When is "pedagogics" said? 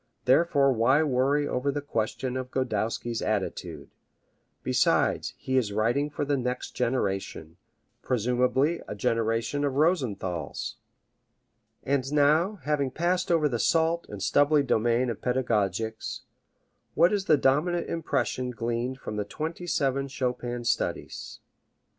15.21-16.21